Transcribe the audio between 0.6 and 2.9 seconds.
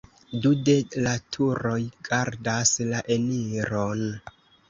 de la turoj gardas